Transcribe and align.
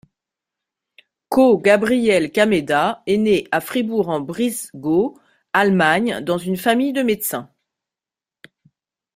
Koh 1.29 1.59
Gabriel 1.59 2.31
Kameda 2.31 3.03
est 3.05 3.17
né 3.17 3.47
à 3.51 3.61
Fribourg-en-Brisgau, 3.61 5.15
Allemagne, 5.53 6.21
dans 6.21 6.39
une 6.39 6.57
famille 6.57 6.91
de 6.91 7.03
médecins. 7.03 7.51